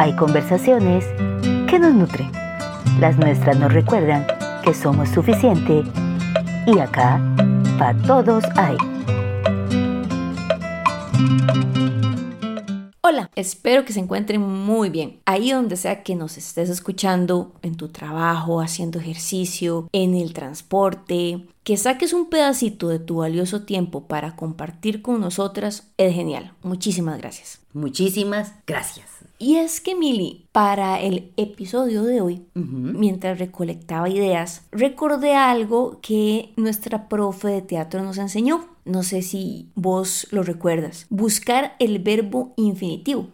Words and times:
hay 0.00 0.14
conversaciones 0.14 1.04
que 1.68 1.78
nos 1.78 1.92
nutren. 1.92 2.32
Las 3.00 3.18
nuestras 3.18 3.58
nos 3.58 3.70
recuerdan 3.70 4.26
que 4.64 4.72
somos 4.72 5.10
suficiente 5.10 5.82
y 6.66 6.78
acá, 6.78 7.20
para 7.78 7.92
todos 7.98 8.42
hay. 8.56 8.78
Hola, 13.10 13.28
espero 13.34 13.84
que 13.84 13.92
se 13.92 13.98
encuentren 13.98 14.40
muy 14.40 14.88
bien. 14.88 15.18
Ahí 15.24 15.50
donde 15.50 15.74
sea 15.74 16.04
que 16.04 16.14
nos 16.14 16.38
estés 16.38 16.70
escuchando, 16.70 17.52
en 17.60 17.74
tu 17.74 17.88
trabajo, 17.88 18.60
haciendo 18.60 19.00
ejercicio, 19.00 19.88
en 19.90 20.14
el 20.14 20.32
transporte, 20.32 21.44
que 21.64 21.76
saques 21.76 22.12
un 22.12 22.30
pedacito 22.30 22.88
de 22.88 23.00
tu 23.00 23.16
valioso 23.16 23.62
tiempo 23.62 24.06
para 24.06 24.36
compartir 24.36 25.02
con 25.02 25.20
nosotras 25.20 25.88
es 25.96 26.14
genial. 26.14 26.52
Muchísimas 26.62 27.18
gracias. 27.18 27.58
Muchísimas 27.72 28.54
gracias. 28.64 29.06
Y 29.40 29.56
es 29.56 29.80
que, 29.80 29.96
Mili, 29.96 30.46
para 30.52 31.00
el 31.00 31.32
episodio 31.36 32.04
de 32.04 32.20
hoy, 32.20 32.46
mientras 32.54 33.40
recolectaba 33.40 34.08
ideas, 34.08 34.66
recordé 34.70 35.34
algo 35.34 35.98
que 36.00 36.52
nuestra 36.56 37.08
profe 37.08 37.48
de 37.48 37.62
teatro 37.62 38.04
nos 38.04 38.18
enseñó. 38.18 38.66
No 38.90 39.02
sé 39.02 39.22
si 39.22 39.68
vos 39.74 40.26
lo 40.30 40.42
recuerdas. 40.42 41.06
Buscar 41.08 41.76
el 41.78 41.98
verbo 41.98 42.54
infinitivo. 42.56 43.28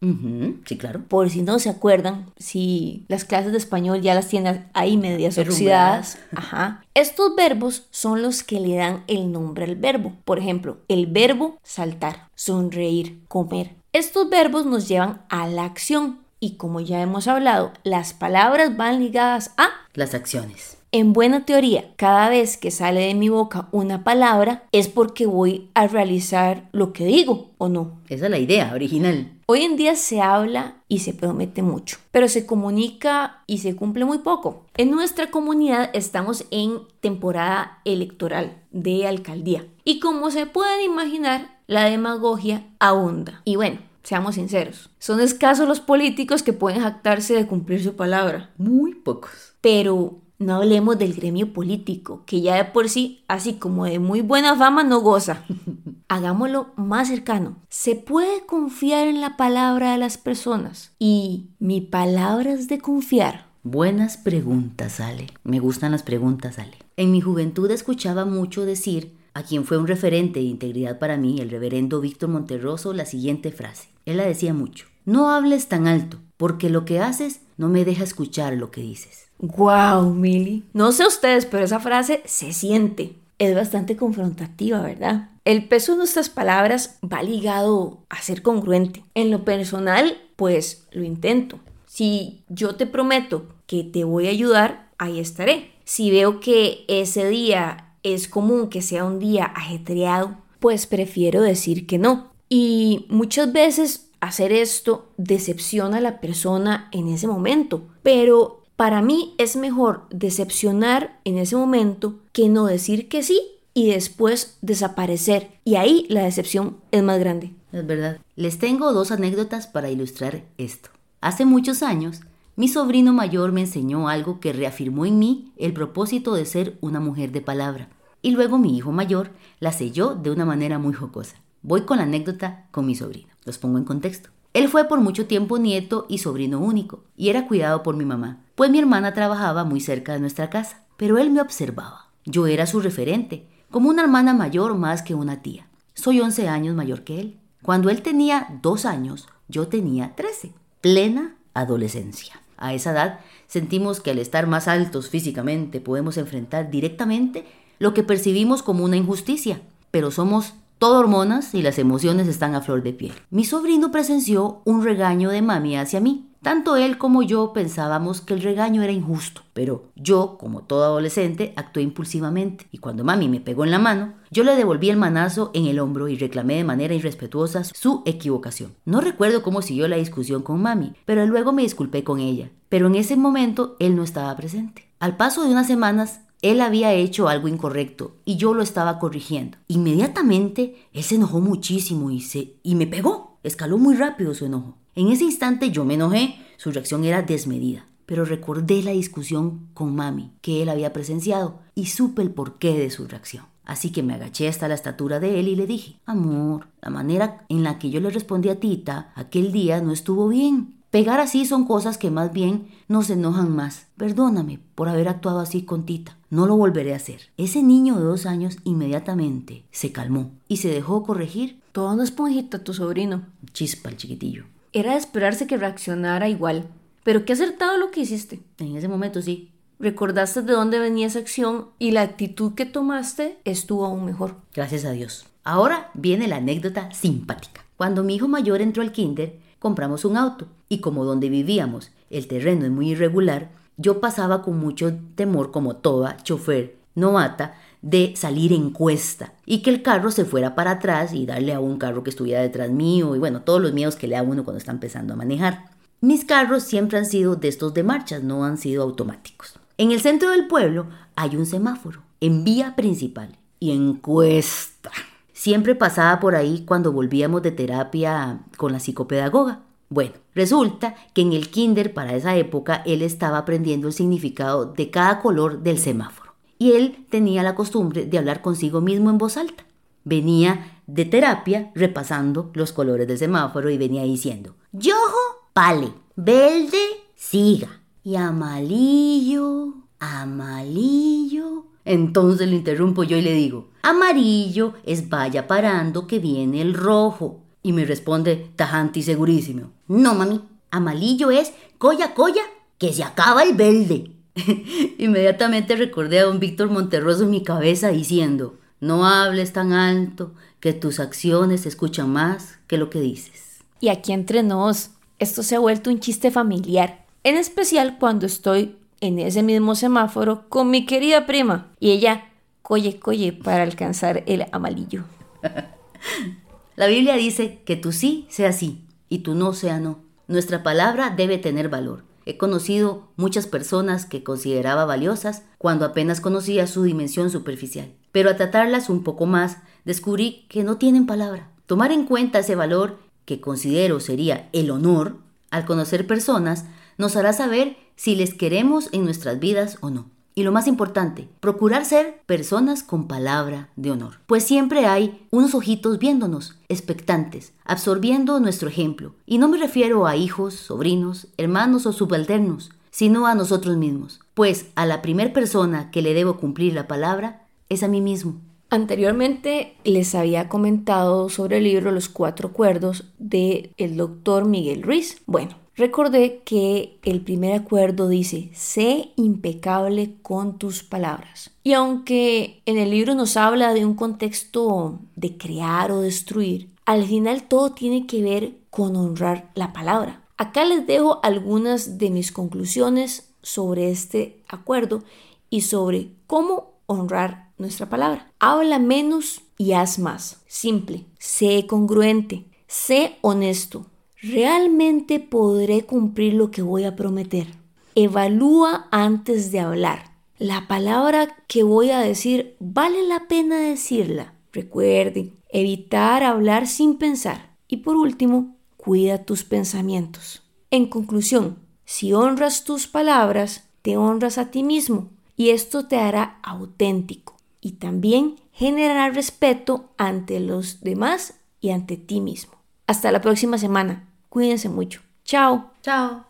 Sí, 0.66 0.76
claro. 0.76 1.02
Por 1.08 1.30
si 1.30 1.42
no 1.42 1.58
se 1.58 1.70
acuerdan, 1.70 2.30
si 2.36 3.04
las 3.08 3.24
clases 3.24 3.52
de 3.52 3.58
español 3.58 4.00
ya 4.02 4.14
las 4.14 4.28
tienen 4.28 4.66
ahí 4.74 4.96
medias 4.96 5.38
oxidadas. 5.38 6.18
Ajá. 6.34 6.84
Estos 6.94 7.34
verbos 7.36 7.86
son 7.90 8.22
los 8.22 8.42
que 8.42 8.60
le 8.60 8.76
dan 8.76 9.04
el 9.06 9.32
nombre 9.32 9.64
al 9.64 9.76
verbo. 9.76 10.12
Por 10.24 10.38
ejemplo, 10.38 10.78
el 10.88 11.06
verbo 11.06 11.58
saltar, 11.62 12.28
sonreír, 12.34 13.20
comer, 13.28 13.76
estos 13.92 14.28
verbos 14.28 14.66
nos 14.66 14.88
llevan 14.88 15.22
a 15.30 15.46
la 15.46 15.64
acción 15.64 16.20
y 16.38 16.56
como 16.56 16.80
ya 16.80 17.00
hemos 17.00 17.28
hablado, 17.28 17.72
las 17.82 18.12
palabras 18.12 18.76
van 18.76 19.00
ligadas 19.00 19.52
a 19.56 19.68
las 19.94 20.12
acciones. 20.12 20.76
En 20.98 21.12
buena 21.12 21.44
teoría, 21.44 21.92
cada 21.96 22.30
vez 22.30 22.56
que 22.56 22.70
sale 22.70 23.00
de 23.00 23.14
mi 23.14 23.28
boca 23.28 23.68
una 23.70 24.02
palabra 24.02 24.64
es 24.72 24.88
porque 24.88 25.26
voy 25.26 25.68
a 25.74 25.86
realizar 25.86 26.70
lo 26.72 26.94
que 26.94 27.04
digo, 27.04 27.50
¿o 27.58 27.68
no? 27.68 28.00
Esa 28.08 28.24
es 28.24 28.30
la 28.30 28.38
idea 28.38 28.72
original. 28.72 29.30
Hoy 29.44 29.64
en 29.64 29.76
día 29.76 29.94
se 29.94 30.22
habla 30.22 30.76
y 30.88 31.00
se 31.00 31.12
promete 31.12 31.60
mucho, 31.60 31.98
pero 32.12 32.28
se 32.28 32.46
comunica 32.46 33.42
y 33.46 33.58
se 33.58 33.76
cumple 33.76 34.06
muy 34.06 34.20
poco. 34.20 34.64
En 34.78 34.90
nuestra 34.90 35.30
comunidad 35.30 35.90
estamos 35.92 36.46
en 36.50 36.78
temporada 37.00 37.82
electoral 37.84 38.56
de 38.70 39.06
alcaldía 39.06 39.66
y 39.84 40.00
como 40.00 40.30
se 40.30 40.46
pueden 40.46 40.82
imaginar, 40.82 41.58
la 41.66 41.84
demagogia 41.84 42.64
abunda. 42.78 43.42
Y 43.44 43.56
bueno, 43.56 43.80
seamos 44.02 44.36
sinceros, 44.36 44.88
son 44.98 45.20
escasos 45.20 45.68
los 45.68 45.80
políticos 45.80 46.42
que 46.42 46.54
pueden 46.54 46.80
jactarse 46.80 47.34
de 47.34 47.46
cumplir 47.46 47.84
su 47.84 47.96
palabra. 47.96 48.48
Muy 48.56 48.94
pocos. 48.94 49.52
Pero 49.60 50.22
no 50.38 50.56
hablemos 50.56 50.98
del 50.98 51.14
gremio 51.14 51.52
político, 51.52 52.22
que 52.26 52.40
ya 52.40 52.56
de 52.56 52.64
por 52.66 52.88
sí, 52.88 53.24
así 53.28 53.54
como 53.54 53.86
de 53.86 53.98
muy 53.98 54.20
buena 54.20 54.56
fama, 54.56 54.84
no 54.84 55.00
goza. 55.00 55.44
Hagámoslo 56.08 56.68
más 56.76 57.08
cercano. 57.08 57.56
¿Se 57.68 57.96
puede 57.96 58.46
confiar 58.46 59.08
en 59.08 59.20
la 59.20 59.36
palabra 59.36 59.92
de 59.92 59.98
las 59.98 60.18
personas? 60.18 60.92
Y 60.98 61.48
mi 61.58 61.80
palabra 61.80 62.52
es 62.52 62.68
de 62.68 62.78
confiar. 62.78 63.46
Buenas 63.62 64.16
preguntas, 64.16 65.00
Ale. 65.00 65.26
Me 65.42 65.58
gustan 65.58 65.92
las 65.92 66.04
preguntas, 66.04 66.58
Ale. 66.58 66.76
En 66.96 67.10
mi 67.10 67.20
juventud 67.20 67.70
escuchaba 67.70 68.24
mucho 68.24 68.64
decir 68.64 69.16
a 69.34 69.42
quien 69.42 69.64
fue 69.64 69.76
un 69.76 69.86
referente 69.86 70.38
de 70.38 70.46
integridad 70.46 70.98
para 70.98 71.16
mí, 71.16 71.40
el 71.40 71.50
reverendo 71.50 72.00
Víctor 72.00 72.28
Monterroso, 72.30 72.92
la 72.92 73.04
siguiente 73.04 73.50
frase. 73.50 73.88
Él 74.06 74.18
la 74.18 74.24
decía 74.24 74.54
mucho. 74.54 74.86
No 75.04 75.30
hables 75.30 75.68
tan 75.68 75.86
alto, 75.86 76.18
porque 76.36 76.70
lo 76.70 76.84
que 76.84 77.00
haces 77.00 77.40
no 77.56 77.68
me 77.68 77.84
deja 77.84 78.04
escuchar 78.04 78.54
lo 78.54 78.70
que 78.70 78.80
dices. 78.80 79.26
¡Wow, 79.38 80.14
Mili! 80.14 80.64
No 80.72 80.92
sé 80.92 81.06
ustedes, 81.06 81.46
pero 81.46 81.64
esa 81.64 81.80
frase 81.80 82.22
se 82.24 82.52
siente. 82.52 83.16
Es 83.38 83.54
bastante 83.54 83.96
confrontativa, 83.96 84.80
¿verdad? 84.80 85.30
El 85.44 85.68
peso 85.68 85.92
de 85.92 85.98
nuestras 85.98 86.30
palabras 86.30 86.98
va 87.04 87.22
ligado 87.22 88.00
a 88.08 88.20
ser 88.22 88.42
congruente. 88.42 89.04
En 89.14 89.30
lo 89.30 89.44
personal, 89.44 90.16
pues 90.36 90.86
lo 90.90 91.04
intento. 91.04 91.58
Si 91.86 92.42
yo 92.48 92.76
te 92.76 92.86
prometo 92.86 93.46
que 93.66 93.84
te 93.84 94.04
voy 94.04 94.26
a 94.26 94.30
ayudar, 94.30 94.88
ahí 94.98 95.20
estaré. 95.20 95.72
Si 95.84 96.10
veo 96.10 96.40
que 96.40 96.84
ese 96.88 97.28
día 97.28 97.94
es 98.02 98.28
común 98.28 98.68
que 98.68 98.82
sea 98.82 99.04
un 99.04 99.18
día 99.18 99.44
ajetreado, 99.44 100.36
pues 100.60 100.86
prefiero 100.86 101.42
decir 101.42 101.86
que 101.86 101.98
no. 101.98 102.32
Y 102.48 103.06
muchas 103.08 103.52
veces 103.52 104.05
hacer 104.26 104.52
esto 104.52 105.10
decepciona 105.16 105.98
a 105.98 106.00
la 106.00 106.20
persona 106.20 106.88
en 106.92 107.08
ese 107.08 107.26
momento, 107.26 107.88
pero 108.02 108.62
para 108.76 109.02
mí 109.02 109.34
es 109.38 109.56
mejor 109.56 110.06
decepcionar 110.10 111.18
en 111.24 111.38
ese 111.38 111.56
momento 111.56 112.16
que 112.32 112.48
no 112.48 112.66
decir 112.66 113.08
que 113.08 113.22
sí 113.22 113.40
y 113.74 113.90
después 113.90 114.58
desaparecer. 114.62 115.50
Y 115.64 115.76
ahí 115.76 116.06
la 116.08 116.24
decepción 116.24 116.76
es 116.90 117.02
más 117.02 117.18
grande. 117.18 117.52
Es 117.72 117.86
verdad. 117.86 118.18
Les 118.36 118.58
tengo 118.58 118.92
dos 118.92 119.10
anécdotas 119.10 119.66
para 119.66 119.90
ilustrar 119.90 120.44
esto. 120.58 120.90
Hace 121.20 121.44
muchos 121.44 121.82
años, 121.82 122.20
mi 122.56 122.68
sobrino 122.68 123.12
mayor 123.12 123.52
me 123.52 123.62
enseñó 123.62 124.08
algo 124.08 124.40
que 124.40 124.52
reafirmó 124.52 125.04
en 125.06 125.18
mí 125.18 125.52
el 125.56 125.72
propósito 125.72 126.34
de 126.34 126.46
ser 126.46 126.78
una 126.80 127.00
mujer 127.00 127.32
de 127.32 127.40
palabra 127.40 127.88
y 128.22 128.32
luego 128.32 128.58
mi 128.58 128.76
hijo 128.76 128.92
mayor 128.92 129.30
la 129.60 129.72
selló 129.72 130.14
de 130.14 130.30
una 130.30 130.44
manera 130.44 130.78
muy 130.78 130.94
jocosa. 130.94 131.36
Voy 131.62 131.82
con 131.82 131.98
la 131.98 132.04
anécdota 132.04 132.66
con 132.70 132.86
mi 132.86 132.94
sobrino. 132.94 133.35
Los 133.46 133.56
pongo 133.56 133.78
en 133.78 133.84
contexto. 133.84 134.28
Él 134.52 134.68
fue 134.68 134.84
por 134.84 135.00
mucho 135.00 135.26
tiempo 135.26 135.58
nieto 135.58 136.04
y 136.08 136.18
sobrino 136.18 136.58
único, 136.60 137.04
y 137.16 137.30
era 137.30 137.46
cuidado 137.46 137.82
por 137.82 137.96
mi 137.96 138.04
mamá, 138.04 138.44
pues 138.54 138.70
mi 138.70 138.78
hermana 138.78 139.14
trabajaba 139.14 139.64
muy 139.64 139.80
cerca 139.80 140.12
de 140.12 140.20
nuestra 140.20 140.50
casa, 140.50 140.84
pero 140.96 141.16
él 141.16 141.30
me 141.30 141.40
observaba. 141.40 142.10
Yo 142.24 142.46
era 142.46 142.66
su 142.66 142.80
referente, 142.80 143.46
como 143.70 143.88
una 143.88 144.02
hermana 144.02 144.34
mayor 144.34 144.76
más 144.76 145.02
que 145.02 145.14
una 145.14 145.42
tía. 145.42 145.68
Soy 145.94 146.20
11 146.20 146.48
años 146.48 146.74
mayor 146.74 147.04
que 147.04 147.20
él. 147.20 147.38
Cuando 147.62 147.88
él 147.88 148.02
tenía 148.02 148.58
dos 148.62 148.84
años, 148.84 149.28
yo 149.48 149.68
tenía 149.68 150.14
13, 150.16 150.52
plena 150.80 151.36
adolescencia. 151.54 152.40
A 152.56 152.74
esa 152.74 152.92
edad 152.92 153.20
sentimos 153.46 154.00
que 154.00 154.10
al 154.10 154.18
estar 154.18 154.46
más 154.46 154.68
altos 154.68 155.08
físicamente 155.08 155.80
podemos 155.80 156.16
enfrentar 156.16 156.70
directamente 156.70 157.44
lo 157.78 157.92
que 157.92 158.02
percibimos 158.02 158.62
como 158.62 158.84
una 158.84 158.96
injusticia, 158.96 159.60
pero 159.90 160.10
somos 160.10 160.54
todo 160.78 160.98
hormonas 160.98 161.54
y 161.54 161.62
las 161.62 161.78
emociones 161.78 162.28
están 162.28 162.54
a 162.54 162.60
flor 162.60 162.82
de 162.82 162.92
piel. 162.92 163.14
Mi 163.30 163.44
sobrino 163.44 163.90
presenció 163.90 164.60
un 164.64 164.84
regaño 164.84 165.30
de 165.30 165.42
mami 165.42 165.76
hacia 165.76 166.00
mí. 166.00 166.30
Tanto 166.42 166.76
él 166.76 166.96
como 166.96 167.22
yo 167.22 167.52
pensábamos 167.52 168.20
que 168.20 168.34
el 168.34 168.42
regaño 168.42 168.82
era 168.82 168.92
injusto, 168.92 169.40
pero 169.52 169.90
yo, 169.96 170.36
como 170.38 170.62
todo 170.62 170.84
adolescente, 170.84 171.52
actué 171.56 171.82
impulsivamente 171.82 172.68
y 172.70 172.78
cuando 172.78 173.02
mami 173.02 173.28
me 173.28 173.40
pegó 173.40 173.64
en 173.64 173.72
la 173.72 173.80
mano, 173.80 174.14
yo 174.30 174.44
le 174.44 174.54
devolví 174.54 174.88
el 174.90 174.96
manazo 174.96 175.50
en 175.54 175.66
el 175.66 175.80
hombro 175.80 176.06
y 176.06 176.16
reclamé 176.16 176.54
de 176.54 176.62
manera 176.62 176.94
irrespetuosa 176.94 177.64
su 177.64 178.02
equivocación. 178.06 178.74
No 178.84 179.00
recuerdo 179.00 179.42
cómo 179.42 179.60
siguió 179.60 179.88
la 179.88 179.96
discusión 179.96 180.42
con 180.42 180.62
mami, 180.62 180.92
pero 181.04 181.26
luego 181.26 181.52
me 181.52 181.62
disculpé 181.62 182.04
con 182.04 182.20
ella. 182.20 182.50
Pero 182.68 182.86
en 182.86 182.94
ese 182.94 183.16
momento 183.16 183.74
él 183.80 183.96
no 183.96 184.04
estaba 184.04 184.36
presente. 184.36 184.88
Al 185.00 185.16
paso 185.16 185.42
de 185.42 185.50
unas 185.50 185.66
semanas, 185.66 186.20
él 186.42 186.60
había 186.60 186.92
hecho 186.92 187.28
algo 187.28 187.48
incorrecto 187.48 188.16
y 188.24 188.36
yo 188.36 188.54
lo 188.54 188.62
estaba 188.62 188.98
corrigiendo. 188.98 189.58
Inmediatamente 189.68 190.88
él 190.92 191.02
se 191.02 191.16
enojó 191.16 191.40
muchísimo 191.40 192.10
y, 192.10 192.20
se, 192.20 192.54
y 192.62 192.74
me 192.74 192.86
pegó. 192.86 193.38
Escaló 193.42 193.78
muy 193.78 193.94
rápido 193.94 194.34
su 194.34 194.46
enojo. 194.46 194.76
En 194.94 195.08
ese 195.08 195.24
instante 195.24 195.70
yo 195.70 195.84
me 195.84 195.94
enojé, 195.94 196.36
su 196.56 196.72
reacción 196.72 197.04
era 197.04 197.22
desmedida. 197.22 197.86
Pero 198.06 198.24
recordé 198.24 198.82
la 198.82 198.92
discusión 198.92 199.68
con 199.74 199.94
mami 199.94 200.32
que 200.40 200.62
él 200.62 200.68
había 200.68 200.92
presenciado 200.92 201.60
y 201.74 201.86
supe 201.86 202.22
el 202.22 202.30
porqué 202.30 202.78
de 202.78 202.90
su 202.90 203.06
reacción. 203.06 203.44
Así 203.64 203.90
que 203.90 204.04
me 204.04 204.14
agaché 204.14 204.46
hasta 204.46 204.68
la 204.68 204.74
estatura 204.74 205.18
de 205.18 205.40
él 205.40 205.48
y 205.48 205.56
le 205.56 205.66
dije, 205.66 205.98
amor, 206.06 206.68
la 206.80 206.90
manera 206.90 207.44
en 207.48 207.64
la 207.64 207.80
que 207.80 207.90
yo 207.90 208.00
le 208.00 208.10
respondí 208.10 208.48
a 208.48 208.60
Tita 208.60 209.12
aquel 209.16 209.50
día 209.50 209.80
no 209.80 209.92
estuvo 209.92 210.28
bien. 210.28 210.75
Pegar 210.90 211.20
así 211.20 211.44
son 211.44 211.66
cosas 211.66 211.98
que 211.98 212.10
más 212.10 212.32
bien 212.32 212.68
nos 212.88 213.10
enojan 213.10 213.54
más. 213.54 213.86
Perdóname 213.96 214.60
por 214.74 214.88
haber 214.88 215.08
actuado 215.08 215.40
así 215.40 215.62
con 215.62 215.84
Tita. 215.84 216.16
No 216.30 216.46
lo 216.46 216.56
volveré 216.56 216.92
a 216.92 216.96
hacer. 216.96 217.20
Ese 217.36 217.62
niño 217.62 217.96
de 217.96 218.04
dos 218.04 218.24
años 218.24 218.58
inmediatamente 218.64 219.64
se 219.70 219.92
calmó 219.92 220.30
y 220.48 220.58
se 220.58 220.68
dejó 220.68 221.02
corregir. 221.02 221.60
Toda 221.72 221.94
una 221.94 222.04
esponjita, 222.04 222.64
tu 222.64 222.72
sobrino. 222.72 223.22
Chispa 223.52 223.90
el 223.90 223.96
chiquitillo. 223.96 224.44
Era 224.72 224.92
de 224.92 224.98
esperarse 224.98 225.46
que 225.46 225.56
reaccionara 225.56 226.28
igual. 226.28 226.68
Pero 227.02 227.24
qué 227.24 227.34
acertado 227.34 227.78
lo 227.78 227.90
que 227.90 228.00
hiciste. 228.00 228.40
En 228.58 228.76
ese 228.76 228.88
momento 228.88 229.22
sí. 229.22 229.52
Recordaste 229.78 230.40
de 230.42 230.54
dónde 230.54 230.78
venía 230.78 231.06
esa 231.06 231.18
acción 231.18 231.66
y 231.78 231.90
la 231.90 232.02
actitud 232.02 232.54
que 232.54 232.64
tomaste 232.64 233.38
estuvo 233.44 233.84
aún 233.84 234.04
mejor. 234.06 234.36
Gracias 234.54 234.84
a 234.86 234.92
Dios. 234.92 235.26
Ahora 235.44 235.90
viene 235.94 236.28
la 236.28 236.36
anécdota 236.36 236.90
simpática. 236.92 237.64
Cuando 237.76 238.02
mi 238.02 238.14
hijo 238.14 238.26
mayor 238.26 238.62
entró 238.62 238.82
al 238.82 238.92
kinder, 238.92 239.38
compramos 239.58 240.04
un 240.04 240.16
auto 240.16 240.48
y 240.68 240.78
como 240.78 241.04
donde 241.04 241.28
vivíamos 241.28 241.90
el 242.10 242.26
terreno 242.28 242.64
es 242.64 242.70
muy 242.70 242.90
irregular, 242.90 243.50
yo 243.76 244.00
pasaba 244.00 244.42
con 244.42 244.58
mucho 244.58 244.94
temor 245.14 245.50
como 245.50 245.76
toda 245.76 246.16
chofer 246.22 246.76
novata 246.94 247.54
de 247.82 248.14
salir 248.16 248.52
en 248.52 248.70
cuesta 248.70 249.34
y 249.44 249.62
que 249.62 249.70
el 249.70 249.82
carro 249.82 250.10
se 250.10 250.24
fuera 250.24 250.54
para 250.54 250.72
atrás 250.72 251.12
y 251.12 251.26
darle 251.26 251.52
a 251.52 251.60
un 251.60 251.78
carro 251.78 252.02
que 252.02 252.10
estuviera 252.10 252.40
detrás 252.40 252.70
mío 252.70 253.14
y 253.14 253.18
bueno, 253.18 253.42
todos 253.42 253.60
los 253.60 253.72
miedos 253.72 253.96
que 253.96 254.08
le 254.08 254.16
da 254.16 254.22
uno 254.22 254.44
cuando 254.44 254.58
está 254.58 254.72
empezando 254.72 255.14
a 255.14 255.16
manejar. 255.16 255.70
Mis 256.00 256.24
carros 256.24 256.62
siempre 256.62 256.98
han 256.98 257.06
sido 257.06 257.36
de 257.36 257.48
estos 257.48 257.74
de 257.74 257.82
marchas, 257.82 258.22
no 258.22 258.44
han 258.44 258.58
sido 258.58 258.82
automáticos. 258.82 259.58
En 259.78 259.92
el 259.92 260.00
centro 260.00 260.30
del 260.30 260.46
pueblo 260.46 260.86
hay 261.14 261.36
un 261.36 261.46
semáforo, 261.46 262.02
en 262.20 262.44
vía 262.44 262.76
principal 262.76 263.36
y 263.60 263.72
en 263.72 263.94
cuesta. 263.94 264.90
Siempre 265.36 265.74
pasaba 265.74 266.18
por 266.18 266.34
ahí 266.34 266.64
cuando 266.66 266.92
volvíamos 266.92 267.42
de 267.42 267.50
terapia 267.50 268.40
con 268.56 268.72
la 268.72 268.80
psicopedagoga. 268.80 269.60
Bueno, 269.90 270.14
resulta 270.34 270.94
que 271.12 271.20
en 271.20 271.34
el 271.34 271.50
kinder 271.50 271.92
para 271.92 272.14
esa 272.16 272.34
época 272.36 272.82
él 272.86 273.02
estaba 273.02 273.36
aprendiendo 273.36 273.86
el 273.86 273.92
significado 273.92 274.64
de 274.64 274.90
cada 274.90 275.20
color 275.20 275.62
del 275.62 275.78
semáforo. 275.78 276.32
Y 276.58 276.72
él 276.72 277.04
tenía 277.10 277.42
la 277.42 277.54
costumbre 277.54 278.06
de 278.06 278.16
hablar 278.16 278.40
consigo 278.40 278.80
mismo 278.80 279.10
en 279.10 279.18
voz 279.18 279.36
alta. 279.36 279.66
Venía 280.04 280.80
de 280.86 281.04
terapia 281.04 281.70
repasando 281.74 282.50
los 282.54 282.72
colores 282.72 283.06
del 283.06 283.18
semáforo 283.18 283.68
y 283.68 283.76
venía 283.76 284.04
diciendo, 284.04 284.54
yojo, 284.72 285.50
pale, 285.52 285.92
verde, 286.16 286.80
siga, 287.14 287.82
y 288.02 288.16
amarillo, 288.16 289.74
amarillo. 290.00 291.66
Entonces 291.86 292.48
le 292.48 292.56
interrumpo 292.56 293.04
yo 293.04 293.16
y 293.16 293.22
le 293.22 293.32
digo, 293.32 293.68
amarillo 293.80 294.74
es 294.84 295.08
vaya 295.08 295.46
parando 295.46 296.08
que 296.08 296.18
viene 296.18 296.60
el 296.60 296.74
rojo. 296.74 297.40
Y 297.62 297.72
me 297.72 297.84
responde 297.84 298.50
tajante 298.56 298.98
y 298.98 299.02
segurísimo. 299.02 299.70
No, 299.88 300.14
mami. 300.14 300.42
Amarillo 300.70 301.30
es 301.30 301.52
coya, 301.78 302.12
coya, 302.12 302.42
que 302.78 302.92
se 302.92 303.04
acaba 303.04 303.44
el 303.44 303.54
verde. 303.54 304.10
Inmediatamente 304.98 305.76
recordé 305.76 306.18
a 306.18 306.24
don 306.24 306.40
Víctor 306.40 306.70
Monterroso 306.70 307.22
en 307.22 307.30
mi 307.30 307.42
cabeza 307.42 307.88
diciendo, 307.88 308.58
no 308.80 309.06
hables 309.06 309.52
tan 309.52 309.72
alto, 309.72 310.34
que 310.58 310.72
tus 310.72 310.98
acciones 310.98 311.62
se 311.62 311.68
escuchan 311.68 312.10
más 312.10 312.58
que 312.66 312.78
lo 312.78 312.90
que 312.90 313.00
dices. 313.00 313.60
Y 313.80 313.88
aquí 313.88 314.12
entre 314.12 314.42
nos, 314.42 314.90
esto 315.20 315.44
se 315.44 315.54
ha 315.54 315.60
vuelto 315.60 315.90
un 315.90 316.00
chiste 316.00 316.32
familiar, 316.32 317.04
en 317.22 317.36
especial 317.36 317.98
cuando 317.98 318.26
estoy 318.26 318.76
en 319.00 319.18
ese 319.18 319.42
mismo 319.42 319.74
semáforo 319.74 320.48
con 320.48 320.70
mi 320.70 320.86
querida 320.86 321.26
prima 321.26 321.68
y 321.80 321.90
ella 321.90 322.30
coye 322.62 322.98
coye 322.98 323.32
para 323.32 323.62
alcanzar 323.62 324.24
el 324.26 324.46
amarillo. 324.52 325.04
La 326.76 326.86
Biblia 326.86 327.16
dice 327.16 327.62
que 327.64 327.76
tu 327.76 327.92
sí 327.92 328.26
sea 328.28 328.52
sí 328.52 328.84
y 329.08 329.20
tu 329.20 329.34
no 329.34 329.52
sea 329.52 329.78
no. 329.78 330.00
Nuestra 330.28 330.62
palabra 330.62 331.10
debe 331.10 331.38
tener 331.38 331.68
valor. 331.68 332.04
He 332.26 332.36
conocido 332.36 333.08
muchas 333.16 333.46
personas 333.46 334.04
que 334.04 334.24
consideraba 334.24 334.84
valiosas 334.84 335.44
cuando 335.58 335.84
apenas 335.84 336.20
conocía 336.20 336.66
su 336.66 336.82
dimensión 336.82 337.30
superficial, 337.30 337.92
pero 338.10 338.30
a 338.30 338.36
tratarlas 338.36 338.90
un 338.90 339.04
poco 339.04 339.26
más 339.26 339.58
descubrí 339.84 340.44
que 340.48 340.64
no 340.64 340.76
tienen 340.76 341.06
palabra. 341.06 341.48
Tomar 341.66 341.92
en 341.92 342.04
cuenta 342.04 342.40
ese 342.40 342.56
valor, 342.56 342.98
que 343.24 343.40
considero 343.40 344.00
sería 344.00 344.48
el 344.52 344.70
honor, 344.72 345.18
al 345.50 345.64
conocer 345.64 346.06
personas, 346.06 346.64
nos 346.98 347.14
hará 347.14 347.32
saber 347.32 347.76
si 347.96 348.14
les 348.14 348.34
queremos 348.34 348.88
en 348.92 349.04
nuestras 349.04 349.40
vidas 349.40 349.78
o 349.80 349.90
no. 349.90 350.10
Y 350.38 350.42
lo 350.42 350.52
más 350.52 350.66
importante, 350.66 351.30
procurar 351.40 351.86
ser 351.86 352.20
personas 352.26 352.82
con 352.82 353.08
palabra 353.08 353.70
de 353.76 353.90
honor. 353.90 354.20
Pues 354.26 354.44
siempre 354.44 354.84
hay 354.84 355.26
unos 355.30 355.54
ojitos 355.54 355.98
viéndonos, 355.98 356.58
expectantes, 356.68 357.54
absorbiendo 357.64 358.38
nuestro 358.38 358.68
ejemplo. 358.68 359.14
Y 359.24 359.38
no 359.38 359.48
me 359.48 359.56
refiero 359.56 360.06
a 360.06 360.14
hijos, 360.14 360.52
sobrinos, 360.52 361.28
hermanos 361.38 361.86
o 361.86 361.92
subalternos, 361.92 362.70
sino 362.90 363.26
a 363.26 363.34
nosotros 363.34 363.78
mismos. 363.78 364.20
Pues 364.34 364.66
a 364.74 364.84
la 364.84 365.00
primer 365.00 365.32
persona 365.32 365.90
que 365.90 366.02
le 366.02 366.12
debo 366.12 366.36
cumplir 366.36 366.74
la 366.74 366.86
palabra 366.86 367.46
es 367.70 367.82
a 367.82 367.88
mí 367.88 368.02
mismo. 368.02 368.42
Anteriormente 368.70 369.76
les 369.84 370.14
había 370.14 370.48
comentado 370.48 371.28
sobre 371.28 371.58
el 371.58 371.64
libro 371.64 371.92
Los 371.92 372.08
Cuatro 372.08 372.52
Cuerdos 372.52 373.04
de 373.18 373.72
el 373.76 373.96
doctor 373.96 374.44
Miguel 374.46 374.82
Ruiz. 374.82 375.22
Bueno, 375.26 375.56
Recordé 375.76 376.40
que 376.42 376.98
el 377.02 377.20
primer 377.20 377.52
acuerdo 377.52 378.08
dice, 378.08 378.48
sé 378.54 379.10
impecable 379.16 380.16
con 380.22 380.56
tus 380.56 380.82
palabras. 380.82 381.50
Y 381.64 381.74
aunque 381.74 382.62
en 382.64 382.78
el 382.78 382.90
libro 382.90 383.14
nos 383.14 383.36
habla 383.36 383.74
de 383.74 383.84
un 383.84 383.94
contexto 383.94 385.00
de 385.16 385.36
crear 385.36 385.92
o 385.92 386.00
destruir, 386.00 386.70
al 386.86 387.04
final 387.04 387.42
todo 387.46 387.72
tiene 387.72 388.06
que 388.06 388.22
ver 388.22 388.54
con 388.70 388.96
honrar 388.96 389.50
la 389.54 389.74
palabra. 389.74 390.22
Acá 390.38 390.64
les 390.64 390.86
dejo 390.86 391.20
algunas 391.22 391.98
de 391.98 392.10
mis 392.10 392.32
conclusiones 392.32 393.28
sobre 393.42 393.90
este 393.90 394.42
acuerdo 394.48 395.02
y 395.50 395.60
sobre 395.60 396.08
cómo 396.26 396.75
honrar 396.86 397.52
nuestra 397.58 397.88
palabra. 397.88 398.32
Habla 398.38 398.78
menos 398.78 399.42
y 399.58 399.72
haz 399.72 399.98
más. 399.98 400.42
Simple. 400.46 401.04
Sé 401.18 401.66
congruente. 401.66 402.44
Sé 402.66 403.16
honesto. 403.20 403.86
¿Realmente 404.20 405.20
podré 405.20 405.82
cumplir 405.82 406.34
lo 406.34 406.50
que 406.50 406.62
voy 406.62 406.84
a 406.84 406.96
prometer? 406.96 407.46
Evalúa 407.94 408.88
antes 408.90 409.52
de 409.52 409.60
hablar. 409.60 410.16
La 410.38 410.68
palabra 410.68 411.34
que 411.46 411.62
voy 411.62 411.90
a 411.90 412.00
decir, 412.00 412.56
¿vale 412.60 413.06
la 413.06 413.26
pena 413.28 413.58
decirla? 413.58 414.34
Recuerden, 414.52 415.34
evitar 415.48 416.22
hablar 416.22 416.66
sin 416.66 416.98
pensar. 416.98 417.56
Y 417.68 417.78
por 417.78 417.96
último, 417.96 418.56
cuida 418.76 419.24
tus 419.24 419.44
pensamientos. 419.44 420.42
En 420.70 420.86
conclusión, 420.86 421.58
si 421.84 422.12
honras 422.12 422.64
tus 422.64 422.86
palabras, 422.86 423.68
te 423.82 423.96
honras 423.96 424.38
a 424.38 424.50
ti 424.50 424.62
mismo 424.62 425.10
y 425.36 425.50
esto 425.50 425.86
te 425.86 425.98
hará 425.98 426.38
auténtico 426.42 427.36
y 427.60 427.72
también 427.72 428.36
generará 428.52 429.10
respeto 429.10 429.90
ante 429.98 430.40
los 430.40 430.80
demás 430.80 431.34
y 431.60 431.70
ante 431.70 431.96
ti 431.96 432.20
mismo. 432.20 432.54
Hasta 432.86 433.10
la 433.10 433.20
próxima 433.20 433.58
semana. 433.58 434.04
Cuídense 434.28 434.68
mucho. 434.68 435.00
Chao. 435.24 435.70
Chao. 435.82 436.24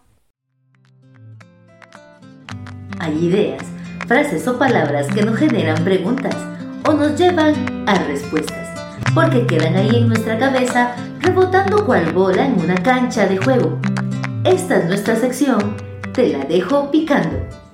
Hay 2.99 3.27
ideas, 3.27 3.63
frases 4.07 4.49
o 4.49 4.59
palabras 4.59 5.09
que 5.09 5.23
nos 5.23 5.37
generan 5.37 5.85
preguntas 5.85 6.35
o 6.89 6.95
nos 6.95 7.19
llevan 7.19 7.55
a 7.87 7.95
respuestas, 8.05 8.69
porque 9.15 9.47
quedan 9.47 9.77
ahí 9.77 9.97
en 9.97 10.09
nuestra 10.09 10.39
cabeza 10.39 10.97
rebotando 11.21 11.85
cual 11.85 12.13
bola 12.13 12.47
en 12.47 12.59
una 12.61 12.77
cancha 12.83 13.27
de 13.27 13.37
juego. 13.37 13.79
Esta 14.45 14.79
es 14.79 14.87
nuestra 14.87 15.17
sección, 15.17 15.77
te 16.15 16.29
la 16.29 16.45
dejo 16.45 16.91
picando. 16.91 17.66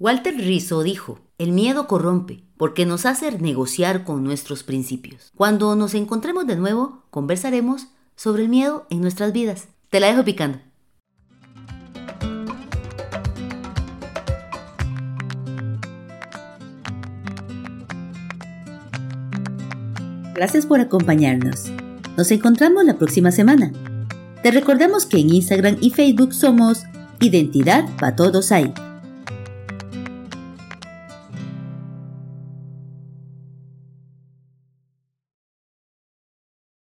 Walter 0.00 0.36
Rizzo 0.36 0.84
dijo, 0.84 1.18
el 1.38 1.50
miedo 1.50 1.88
corrompe 1.88 2.44
porque 2.56 2.86
nos 2.86 3.04
hace 3.04 3.32
negociar 3.32 4.04
con 4.04 4.22
nuestros 4.22 4.62
principios. 4.62 5.32
Cuando 5.34 5.74
nos 5.74 5.94
encontremos 5.94 6.46
de 6.46 6.54
nuevo, 6.54 7.02
conversaremos 7.10 7.88
sobre 8.14 8.44
el 8.44 8.48
miedo 8.48 8.86
en 8.90 9.00
nuestras 9.00 9.32
vidas. 9.32 9.66
Te 9.90 9.98
la 9.98 10.06
dejo 10.06 10.24
picando. 10.24 10.60
Gracias 20.32 20.64
por 20.66 20.78
acompañarnos. 20.78 21.64
Nos 22.16 22.30
encontramos 22.30 22.84
la 22.84 22.98
próxima 22.98 23.32
semana. 23.32 23.72
Te 24.44 24.52
recordamos 24.52 25.06
que 25.06 25.18
en 25.18 25.34
Instagram 25.34 25.78
y 25.80 25.90
Facebook 25.90 26.32
somos 26.32 26.84
Identidad 27.18 27.84
para 27.96 28.14
Todos 28.14 28.52
Hay 28.52 28.72